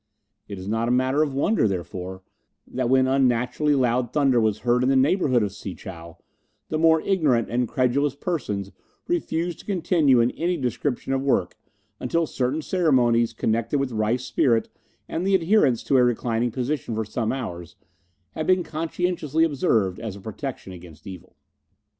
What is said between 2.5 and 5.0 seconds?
that when unnaturally loud thunder was heard in the